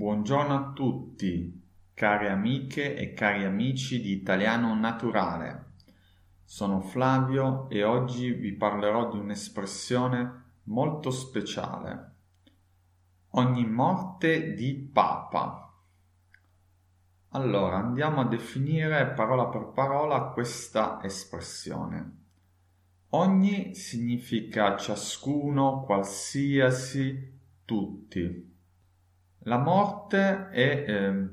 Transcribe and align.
Buongiorno 0.00 0.54
a 0.54 0.72
tutti, 0.72 1.62
care 1.92 2.30
amiche 2.30 2.96
e 2.96 3.12
cari 3.12 3.44
amici 3.44 4.00
di 4.00 4.12
Italiano 4.12 4.74
Naturale. 4.74 5.72
Sono 6.42 6.80
Flavio 6.80 7.68
e 7.68 7.84
oggi 7.84 8.30
vi 8.30 8.52
parlerò 8.52 9.10
di 9.10 9.18
un'espressione 9.18 10.44
molto 10.64 11.10
speciale. 11.10 12.12
Ogni 13.32 13.66
morte 13.66 14.54
di 14.54 14.72
papa. 14.90 15.70
Allora, 17.32 17.76
andiamo 17.76 18.22
a 18.22 18.26
definire 18.26 19.06
parola 19.08 19.48
per 19.48 19.66
parola 19.74 20.30
questa 20.30 20.98
espressione. 21.02 22.16
Ogni 23.10 23.74
significa 23.74 24.78
ciascuno, 24.78 25.82
qualsiasi, 25.82 27.38
tutti. 27.66 28.59
La 29.44 29.56
morte 29.56 30.50
è 30.50 30.84
eh, 30.86 31.28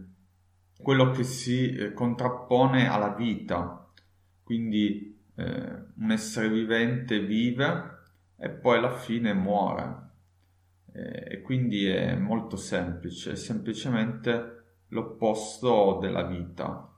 quello 0.77 1.11
che 1.11 1.23
si 1.23 1.73
eh, 1.73 1.91
contrappone 1.91 2.87
alla 2.87 3.13
vita, 3.13 3.91
quindi 4.43 5.21
eh, 5.35 5.83
un 5.97 6.11
essere 6.11 6.47
vivente 6.47 7.19
vive 7.19 8.05
e 8.37 8.49
poi 8.49 8.77
alla 8.77 8.95
fine 8.95 9.33
muore. 9.33 10.05
Eh, 10.93 11.33
e 11.33 11.41
quindi 11.41 11.85
è 11.85 12.15
molto 12.15 12.55
semplice, 12.55 13.33
è 13.33 13.35
semplicemente 13.35 14.83
l'opposto 14.89 15.97
della 15.99 16.23
vita. 16.23 16.89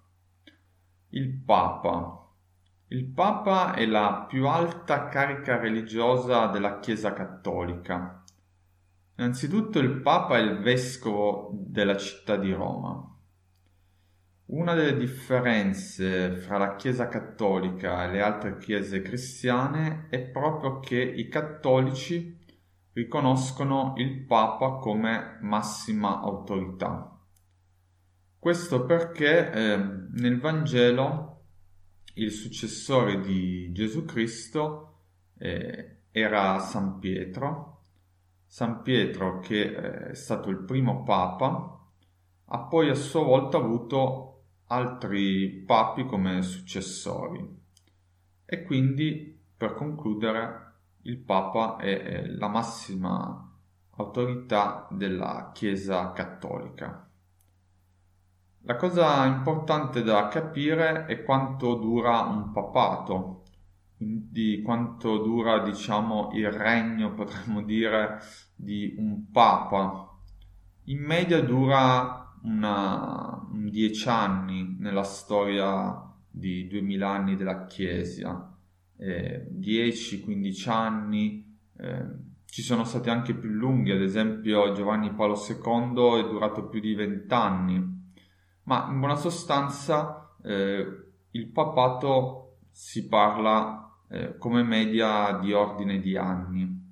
Il 1.09 1.41
Papa. 1.43 2.23
Il 2.89 3.05
Papa 3.05 3.73
è 3.73 3.87
la 3.87 4.25
più 4.29 4.47
alta 4.47 5.07
carica 5.07 5.57
religiosa 5.57 6.45
della 6.47 6.77
Chiesa 6.77 7.13
cattolica 7.13 8.18
Innanzitutto 9.19 9.79
il 9.79 9.99
Papa 9.99 10.37
è 10.37 10.39
il 10.39 10.59
vescovo 10.59 11.51
della 11.53 11.97
città 11.97 12.37
di 12.37 12.53
Roma. 12.53 13.05
Una 14.45 14.73
delle 14.73 14.95
differenze 14.95 16.37
fra 16.37 16.57
la 16.57 16.77
Chiesa 16.77 17.09
cattolica 17.09 18.05
e 18.05 18.11
le 18.13 18.21
altre 18.21 18.57
chiese 18.57 19.01
cristiane 19.01 20.07
è 20.09 20.21
proprio 20.21 20.79
che 20.79 21.01
i 21.01 21.27
cattolici 21.27 22.39
riconoscono 22.93 23.93
il 23.97 24.23
Papa 24.23 24.77
come 24.77 25.37
massima 25.41 26.21
autorità. 26.21 27.19
Questo 28.39 28.85
perché 28.85 29.51
eh, 29.51 29.77
nel 30.13 30.39
Vangelo 30.39 31.43
il 32.13 32.31
successore 32.31 33.19
di 33.19 33.69
Gesù 33.73 34.05
Cristo 34.05 35.01
eh, 35.37 36.03
era 36.09 36.57
San 36.59 36.99
Pietro 36.99 37.78
San 38.51 38.81
Pietro, 38.81 39.37
che 39.37 39.61
eh, 39.61 40.09
è 40.09 40.15
stato 40.15 40.49
il 40.49 40.57
primo 40.57 41.03
papa, 41.03 41.85
ha 42.45 42.59
poi 42.61 42.89
a 42.89 42.95
sua 42.95 43.23
volta 43.23 43.57
avuto 43.57 44.45
altri 44.65 45.49
papi 45.67 46.07
come 46.07 46.41
successori. 46.41 47.47
E 48.45 48.63
quindi, 48.63 49.39
per 49.55 49.75
concludere, 49.75 50.73
il 51.03 51.19
papa 51.19 51.77
è 51.77 52.25
la 52.25 52.47
massima 52.47 53.55
autorità 53.97 54.87
della 54.89 55.51
Chiesa 55.53 56.11
cattolica. 56.11 57.07
La 58.61 58.75
cosa 58.77 59.25
importante 59.25 60.01
da 60.01 60.27
capire 60.27 61.05
è 61.05 61.23
quanto 61.23 61.75
dura 61.75 62.21
un 62.21 62.51
papato, 62.51 63.38
di 64.01 64.61
quanto 64.61 65.17
dura, 65.17 65.61
diciamo, 65.61 66.31
il 66.33 66.49
regno, 66.49 67.13
potremmo 67.13 67.61
dire, 67.61 68.19
di 68.55 68.95
un 68.97 69.29
papa. 69.29 70.17
In 70.85 70.99
media 70.99 71.41
dura 71.41 72.33
una, 72.43 73.45
un 73.51 73.69
dieci 73.69 74.07
anni 74.07 74.77
nella 74.79 75.03
storia 75.03 76.01
di 76.29 76.67
2000 76.67 77.09
anni 77.09 77.35
della 77.35 77.65
Chiesa, 77.65 78.57
eh, 78.97 79.49
10-15 79.59 80.69
anni, 80.69 81.57
eh, 81.77 82.05
ci 82.45 82.61
sono 82.61 82.85
stati 82.85 83.09
anche 83.09 83.35
più 83.35 83.49
lunghi, 83.49 83.91
ad 83.91 84.01
esempio 84.01 84.71
Giovanni 84.71 85.13
Paolo 85.13 85.35
II 85.35 86.23
è 86.23 86.27
durato 86.27 86.67
più 86.67 86.79
di 86.79 86.95
20 86.95 87.33
anni, 87.33 87.97
ma 88.63 88.87
in 88.89 88.99
buona 88.99 89.15
sostanza 89.15 90.35
eh, 90.41 90.85
il 91.31 91.47
papato 91.47 92.57
si 92.71 93.07
parla 93.07 93.88
eh, 94.09 94.37
come 94.37 94.63
media 94.63 95.37
di 95.41 95.53
ordine 95.53 95.99
di 95.99 96.17
anni. 96.17 96.87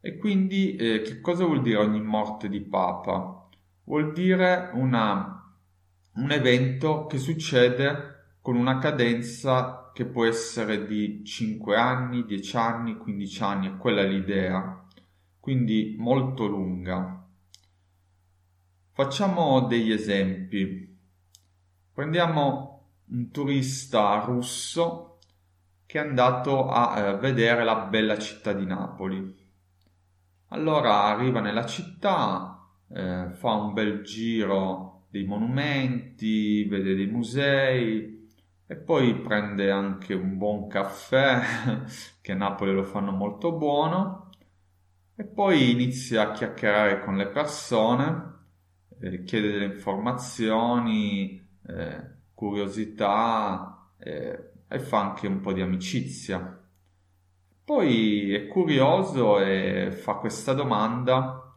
E 0.00 0.16
quindi 0.16 0.76
eh, 0.76 1.00
che 1.02 1.20
cosa 1.20 1.44
vuol 1.44 1.62
dire 1.62 1.78
ogni 1.78 2.02
morte 2.02 2.48
di 2.48 2.60
papa? 2.60 3.48
Vuol 3.84 4.12
dire 4.12 4.70
una, 4.74 5.54
un 6.14 6.30
evento 6.30 7.06
che 7.06 7.18
succede 7.18 8.36
con 8.40 8.56
una 8.56 8.78
cadenza 8.78 9.90
che 9.94 10.04
può 10.04 10.24
essere 10.24 10.86
di 10.86 11.24
5 11.24 11.76
anni, 11.76 12.24
10 12.24 12.56
anni, 12.56 12.96
15 12.96 13.42
anni, 13.42 13.68
è 13.68 13.76
quella 13.76 14.02
l'idea, 14.02 14.84
quindi 15.38 15.96
molto 15.98 16.46
lunga. 16.46 17.26
Facciamo 18.92 19.60
degli 19.66 19.92
esempi. 19.92 20.98
Prendiamo 21.92 22.90
un 23.08 23.30
turista 23.30 24.22
russo 24.24 25.11
che 25.92 25.98
è 25.98 26.08
andato 26.08 26.70
a 26.70 26.98
eh, 26.98 27.16
vedere 27.18 27.64
la 27.64 27.76
bella 27.76 28.18
città 28.18 28.54
di 28.54 28.64
Napoli. 28.64 29.36
Allora 30.48 31.02
arriva 31.02 31.40
nella 31.40 31.66
città, 31.66 32.66
eh, 32.88 33.28
fa 33.32 33.52
un 33.52 33.74
bel 33.74 34.00
giro 34.00 35.08
dei 35.10 35.24
monumenti, 35.24 36.64
vede 36.64 36.94
dei 36.94 37.08
musei 37.08 38.26
e 38.66 38.74
poi 38.74 39.16
prende 39.16 39.70
anche 39.70 40.14
un 40.14 40.38
buon 40.38 40.66
caffè, 40.66 41.42
che 42.22 42.32
a 42.32 42.36
Napoli 42.36 42.72
lo 42.72 42.84
fanno 42.84 43.10
molto 43.10 43.52
buono, 43.52 44.30
e 45.14 45.24
poi 45.24 45.72
inizia 45.72 46.22
a 46.22 46.32
chiacchierare 46.32 47.00
con 47.00 47.18
le 47.18 47.26
persone, 47.26 48.32
eh, 48.98 49.24
chiede 49.24 49.50
delle 49.50 49.74
informazioni, 49.74 51.46
eh, 51.66 52.10
curiosità, 52.32 53.92
eh, 53.98 54.51
e 54.72 54.78
fa 54.78 55.00
anche 55.00 55.26
un 55.26 55.40
po' 55.40 55.52
di 55.52 55.60
amicizia. 55.60 56.58
Poi 57.64 58.34
è 58.34 58.46
curioso 58.48 59.38
e 59.38 59.92
fa 59.92 60.14
questa 60.14 60.54
domanda 60.54 61.54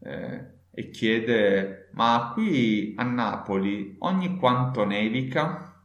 eh, 0.00 0.50
e 0.70 0.90
chiede 0.90 1.90
ma 1.92 2.30
qui 2.32 2.94
a 2.96 3.02
Napoli 3.02 3.96
ogni 3.98 4.36
quanto 4.36 4.84
nevica? 4.84 5.84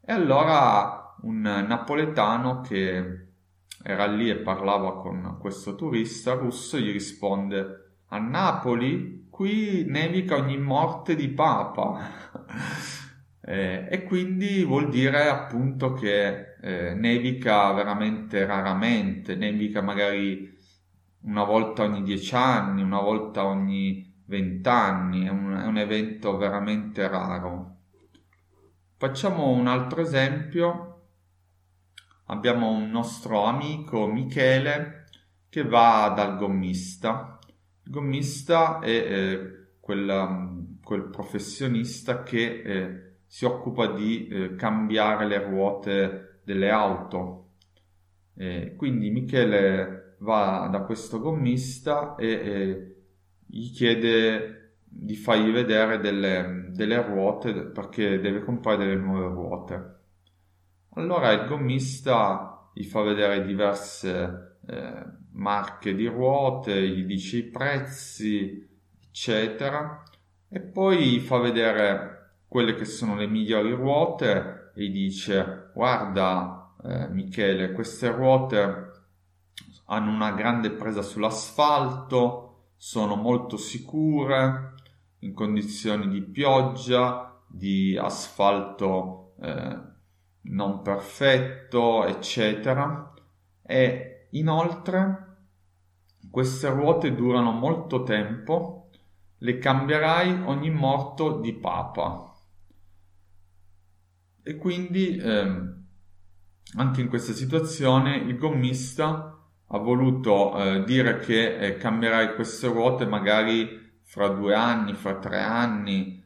E 0.00 0.12
allora 0.12 1.14
un 1.22 1.40
napoletano 1.40 2.60
che 2.60 3.26
era 3.82 4.06
lì 4.06 4.28
e 4.28 4.36
parlava 4.36 4.96
con 5.00 5.36
questo 5.38 5.76
turista 5.76 6.34
russo 6.34 6.78
gli 6.78 6.90
risponde 6.90 7.98
a 8.08 8.18
Napoli 8.18 9.28
qui 9.30 9.84
nevica 9.86 10.34
ogni 10.34 10.58
morte 10.58 11.14
di 11.14 11.28
papa. 11.28 11.98
Eh, 13.42 13.86
e 13.90 14.04
quindi 14.04 14.64
vuol 14.64 14.90
dire 14.90 15.28
appunto 15.28 15.92
che 15.94 16.56
eh, 16.60 16.94
nevica 16.94 17.72
veramente 17.72 18.44
raramente, 18.44 19.34
nevica 19.34 19.80
magari 19.80 20.56
una 21.22 21.44
volta 21.44 21.82
ogni 21.82 22.02
dieci 22.02 22.34
anni, 22.34 22.82
una 22.82 23.00
volta 23.00 23.44
ogni 23.44 24.22
vent'anni, 24.26 25.24
è 25.24 25.28
è 25.28 25.66
un 25.66 25.76
evento 25.78 26.36
veramente 26.36 27.06
raro. 27.08 27.76
Facciamo 28.96 29.48
un 29.48 29.66
altro 29.66 30.02
esempio. 30.02 30.86
Abbiamo 32.26 32.70
un 32.70 32.90
nostro 32.90 33.44
amico 33.44 34.06
Michele 34.06 35.06
che 35.48 35.64
va 35.64 36.12
dal 36.14 36.36
gommista. 36.36 37.38
Il 37.84 37.90
gommista 37.90 38.78
è 38.78 38.90
eh, 38.90 39.68
quel, 39.80 40.76
quel, 40.82 41.04
professionista 41.04 42.22
che 42.22 42.62
eh, 42.62 43.09
si 43.30 43.44
occupa 43.44 43.86
di 43.86 44.26
eh, 44.26 44.56
cambiare 44.56 45.24
le 45.24 45.38
ruote 45.38 46.40
delle 46.42 46.68
auto. 46.68 47.50
Eh, 48.34 48.74
quindi 48.74 49.08
Michele 49.10 50.16
va 50.18 50.68
da 50.68 50.80
questo 50.80 51.20
gommista 51.20 52.16
e 52.16 52.26
eh, 52.28 52.96
gli 53.46 53.70
chiede 53.70 54.78
di 54.82 55.14
fargli 55.14 55.52
vedere 55.52 56.00
delle, 56.00 56.70
delle 56.70 57.00
ruote 57.06 57.66
perché 57.66 58.18
deve 58.18 58.42
comprare 58.42 58.78
delle 58.78 58.96
nuove 58.96 59.26
ruote. 59.28 59.98
Allora 60.94 61.30
il 61.30 61.46
gommista 61.46 62.68
gli 62.74 62.82
fa 62.82 63.02
vedere 63.02 63.46
diverse 63.46 64.58
eh, 64.66 65.04
marche 65.34 65.94
di 65.94 66.08
ruote, 66.08 66.84
gli 66.84 67.04
dice 67.04 67.36
i 67.36 67.44
prezzi, 67.44 68.68
eccetera, 69.00 70.02
e 70.48 70.58
poi 70.58 71.12
gli 71.12 71.20
fa 71.20 71.38
vedere 71.38 72.19
quelle 72.50 72.74
che 72.74 72.84
sono 72.84 73.14
le 73.14 73.28
migliori 73.28 73.70
ruote 73.70 74.72
e 74.74 74.90
dice 74.90 75.70
guarda 75.72 76.74
eh, 76.82 77.06
Michele 77.10 77.70
queste 77.70 78.10
ruote 78.10 78.90
hanno 79.84 80.10
una 80.10 80.32
grande 80.32 80.72
presa 80.72 81.00
sull'asfalto 81.00 82.72
sono 82.76 83.14
molto 83.14 83.56
sicure 83.56 84.72
in 85.18 85.34
condizioni 85.34 86.08
di 86.08 86.22
pioggia, 86.22 87.38
di 87.46 87.94
asfalto 87.96 89.34
eh, 89.38 89.78
non 90.42 90.80
perfetto, 90.80 92.06
eccetera. 92.06 93.12
E 93.62 94.28
inoltre 94.30 95.36
queste 96.30 96.70
ruote 96.70 97.14
durano 97.14 97.52
molto 97.52 98.02
tempo, 98.02 98.88
le 99.36 99.58
cambierai 99.58 100.42
ogni 100.46 100.70
morto 100.70 101.38
di 101.38 101.52
papa. 101.52 102.29
E 104.42 104.56
quindi 104.56 105.16
eh, 105.16 105.78
anche 106.76 107.00
in 107.00 107.08
questa 107.08 107.32
situazione 107.32 108.16
il 108.16 108.38
gommista 108.38 109.38
ha 109.66 109.78
voluto 109.78 110.56
eh, 110.56 110.84
dire 110.84 111.18
che 111.18 111.56
eh, 111.58 111.76
cambierai 111.76 112.34
queste 112.34 112.66
ruote 112.68 113.06
magari 113.06 113.98
fra 114.02 114.28
due 114.28 114.54
anni, 114.54 114.94
fra 114.94 115.18
tre 115.18 115.40
anni, 115.40 116.20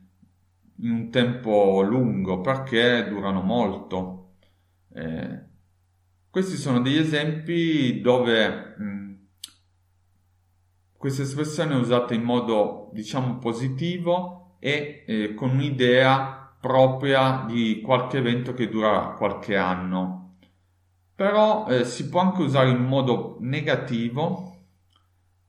in 0.78 0.90
un 0.90 1.10
tempo 1.10 1.82
lungo 1.82 2.40
perché 2.40 3.06
durano 3.08 3.42
molto. 3.42 4.36
Eh, 4.92 5.42
questi 6.30 6.56
sono 6.56 6.80
degli 6.80 6.96
esempi 6.96 8.00
dove 8.00 8.74
mh, 8.76 9.14
questa 10.96 11.22
espressione 11.22 11.74
è 11.74 11.78
usata 11.78 12.14
in 12.14 12.22
modo 12.22 12.90
diciamo 12.94 13.38
positivo 13.38 14.56
e 14.58 15.04
eh, 15.06 15.34
con 15.34 15.50
un'idea 15.50 16.43
propria 16.64 17.44
di 17.46 17.82
qualche 17.82 18.16
evento 18.16 18.54
che 18.54 18.70
dura 18.70 19.14
qualche 19.18 19.54
anno. 19.54 20.36
Però 21.14 21.66
eh, 21.68 21.84
si 21.84 22.08
può 22.08 22.20
anche 22.22 22.40
usare 22.40 22.70
in 22.70 22.82
modo 22.82 23.36
negativo 23.40 24.56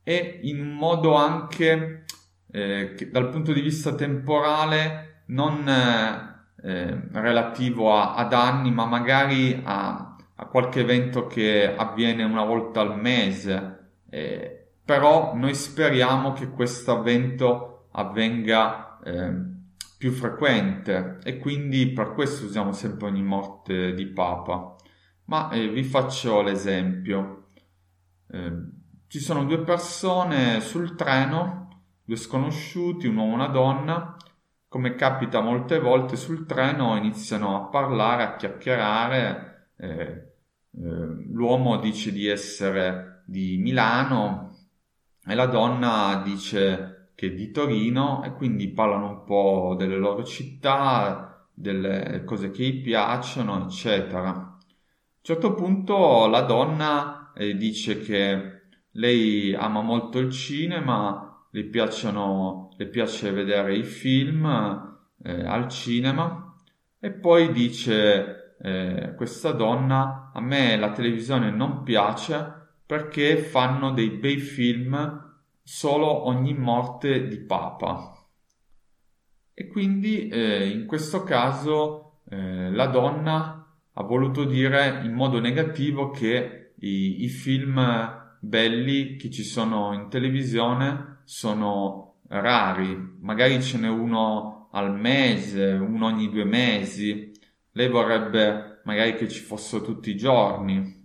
e 0.03 0.41
in 0.43 0.69
modo 0.69 1.15
anche 1.15 2.03
eh, 2.51 2.93
che, 2.97 3.09
dal 3.09 3.29
punto 3.29 3.53
di 3.53 3.61
vista 3.61 3.95
temporale 3.95 5.21
non 5.27 5.65
eh, 5.67 7.07
relativo 7.13 7.93
a, 7.93 8.15
ad 8.15 8.33
anni, 8.33 8.71
ma 8.71 8.85
magari 8.85 9.61
a, 9.63 10.17
a, 10.35 10.45
qualche 10.47 10.81
evento 10.81 11.27
che 11.27 11.73
avviene 11.73 12.25
una 12.25 12.43
volta 12.43 12.81
al 12.81 12.99
mese. 12.99 13.77
Eh, 14.09 14.67
però 14.83 15.33
noi 15.33 15.55
speriamo 15.55 16.33
che 16.33 16.49
questo 16.49 16.91
avvento 16.91 17.87
avvenga 17.91 18.99
eh, 19.01 19.53
più 20.05 20.13
frequente 20.13 21.17
e 21.23 21.39
quindi 21.39 21.87
per 21.87 22.13
questo 22.13 22.45
usiamo 22.45 22.71
sempre 22.73 23.07
ogni 23.07 23.23
morte 23.23 23.95
di 23.95 24.05
Papa. 24.05 24.75
Ma 25.25 25.49
eh, 25.49 25.67
vi 25.67 25.81
faccio 25.81 26.43
l'esempio. 26.43 27.47
Eh, 28.29 28.51
ci 29.07 29.17
sono 29.19 29.45
due 29.45 29.63
persone 29.63 30.61
sul 30.61 30.93
treno, 30.93 31.85
due 32.03 32.17
sconosciuti, 32.17 33.07
un 33.07 33.17
uomo 33.17 33.31
e 33.31 33.33
una 33.33 33.47
donna, 33.47 34.15
come 34.67 34.93
capita 34.93 35.41
molte 35.41 35.79
volte 35.79 36.15
sul 36.17 36.45
treno, 36.45 36.95
iniziano 36.95 37.55
a 37.55 37.67
parlare, 37.69 38.21
a 38.21 38.35
chiacchierare. 38.35 39.69
Eh, 39.75 39.87
eh, 39.87 40.33
l'uomo 41.31 41.79
dice 41.79 42.11
di 42.11 42.27
essere 42.27 43.23
di 43.25 43.57
Milano 43.57 44.55
e 45.25 45.33
la 45.33 45.47
donna 45.47 46.21
dice 46.23 46.94
che 47.15 47.27
è 47.27 47.31
di 47.31 47.49
Torino 47.51 48.23
e 48.23 48.33
quindi 48.33 48.67
parlano 48.69 49.09
un 49.09 49.23
po' 49.23 49.75
delle 49.77 49.97
loro 49.97 50.23
città, 50.23 51.47
delle 51.53 52.23
cose 52.25 52.51
che 52.51 52.63
gli 52.63 52.81
piacciono, 52.81 53.63
eccetera. 53.63 54.29
A 54.29 54.33
un 54.33 54.59
certo 55.21 55.53
punto 55.53 56.27
la 56.27 56.41
donna 56.41 57.31
eh, 57.33 57.55
dice 57.55 58.01
che 58.01 58.61
lei 58.91 59.53
ama 59.55 59.81
molto 59.81 60.19
il 60.19 60.29
cinema 60.31 61.47
le, 61.51 61.63
piacciono, 61.63 62.73
le 62.77 62.87
piace 62.87 63.31
vedere 63.31 63.75
i 63.75 63.83
film 63.83 64.45
eh, 65.23 65.45
al 65.45 65.69
cinema 65.69 66.53
e 66.99 67.11
poi 67.11 67.51
dice 67.51 68.55
eh, 68.61 69.13
questa 69.15 69.51
donna 69.51 70.31
a 70.33 70.41
me 70.41 70.77
la 70.77 70.91
televisione 70.91 71.49
non 71.49 71.83
piace 71.83 72.53
perché 72.85 73.37
fanno 73.37 73.91
dei 73.91 74.09
bei 74.09 74.37
film 74.37 75.24
solo 75.67 76.27
ogni 76.27 76.53
morte 76.53 77.27
di 77.27 77.39
papa. 77.39 78.13
E 79.51 79.67
quindi 79.67 80.27
eh, 80.27 80.67
in 80.67 80.85
questo 80.85 81.23
caso 81.23 82.19
eh, 82.29 82.69
la 82.69 82.85
donna 82.85 83.67
ha 83.91 84.03
voluto 84.03 84.43
dire 84.43 85.01
in 85.03 85.13
modo 85.13 85.39
negativo 85.39 86.11
che 86.11 86.73
i, 86.75 87.23
i 87.23 87.29
film 87.29 88.23
belli 88.39 89.15
che 89.15 89.31
ci 89.31 89.43
sono 89.43 89.93
in 89.93 90.07
televisione 90.07 91.21
sono 91.23 92.17
rari, 92.27 93.17
magari 93.21 93.59
ce 93.61 93.79
n'è 93.79 93.89
uno 93.89 94.69
al 94.71 94.93
mese, 94.93 95.71
uno 95.71 96.05
ogni 96.05 96.29
due 96.29 96.43
mesi, 96.43 97.31
lei 97.71 97.89
vorrebbe 97.89 98.81
magari 98.83 99.15
che 99.15 99.27
ci 99.27 99.41
fossero 99.41 99.83
tutti 99.83 100.11
i 100.11 100.17
giorni. 100.17 101.03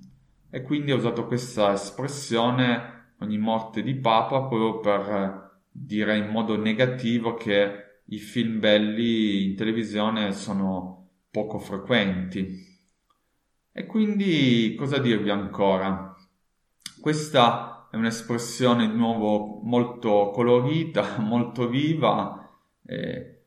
E 0.50 0.62
quindi 0.62 0.90
ha 0.90 0.96
usato 0.96 1.26
questa 1.26 1.72
espressione 1.72 2.99
ogni 3.20 3.38
morte 3.38 3.82
di 3.82 3.94
papa 3.94 4.42
proprio 4.42 4.80
per 4.80 5.62
dire 5.70 6.16
in 6.16 6.28
modo 6.28 6.56
negativo 6.56 7.34
che 7.34 8.02
i 8.06 8.18
film 8.18 8.58
belli 8.58 9.44
in 9.44 9.56
televisione 9.56 10.32
sono 10.32 11.08
poco 11.30 11.58
frequenti. 11.58 12.68
E 13.72 13.86
quindi 13.86 14.74
cosa 14.76 14.98
dirvi 14.98 15.30
ancora? 15.30 16.14
Questa 17.00 17.88
è 17.90 17.96
un'espressione 17.96 18.88
di 18.88 18.96
nuovo 18.96 19.60
molto 19.62 20.30
colorita, 20.30 21.18
molto 21.22 21.68
viva 21.68 22.50
eh, 22.84 23.42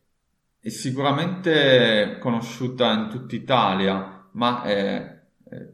e 0.60 0.70
sicuramente 0.70 2.18
conosciuta 2.20 2.90
in 2.92 3.08
tutta 3.10 3.34
Italia, 3.36 4.28
ma 4.32 4.64
eh, 4.64 4.72
eh, 4.72 5.13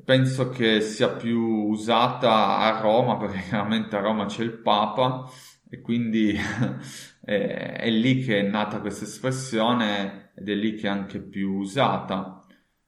penso 0.04 0.48
che 0.50 0.80
sia 0.80 1.10
più 1.10 1.68
usata 1.68 2.58
a 2.58 2.80
Roma 2.80 3.16
perché 3.16 3.40
chiaramente 3.48 3.96
a 3.96 4.00
Roma 4.00 4.26
c'è 4.26 4.42
il 4.42 4.58
Papa 4.58 5.28
e 5.68 5.80
quindi 5.80 6.36
eh, 7.24 7.72
è 7.72 7.90
lì 7.90 8.22
che 8.22 8.40
è 8.40 8.42
nata 8.42 8.80
questa 8.80 9.04
espressione 9.04 10.32
ed 10.34 10.48
è 10.48 10.54
lì 10.54 10.74
che 10.74 10.86
è 10.86 10.90
anche 10.90 11.20
più 11.20 11.54
usata. 11.54 12.44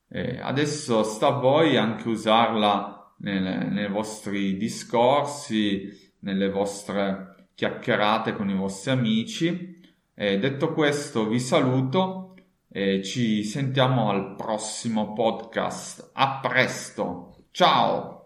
Eh, 0.08 0.38
adesso 0.40 1.02
sta 1.04 1.28
a 1.28 1.38
voi 1.38 1.76
anche 1.76 2.08
usarla 2.08 3.14
nelle, 3.18 3.64
nei 3.64 3.88
vostri 3.88 4.56
discorsi, 4.56 6.14
nelle 6.20 6.50
vostre 6.50 7.48
chiacchierate 7.54 8.34
con 8.34 8.50
i 8.50 8.54
vostri 8.54 8.90
amici. 8.90 9.80
E 10.14 10.38
detto 10.38 10.72
questo, 10.72 11.28
vi 11.28 11.38
saluto 11.38 12.21
e 12.72 13.02
ci 13.02 13.44
sentiamo 13.44 14.10
al 14.10 14.34
prossimo 14.34 15.12
podcast. 15.12 16.10
A 16.14 16.40
presto! 16.40 17.46
Ciao! 17.50 18.21